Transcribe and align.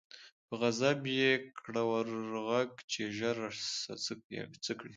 په 0.47 0.53
غضب 0.61 0.99
یې 1.19 1.31
کړه 1.61 1.81
ور 1.89 2.05
ږغ 2.29 2.71
چي 2.91 3.03
ژر 3.17 3.37
سه 3.79 3.93
څه 4.65 4.71
کړې 4.79 4.89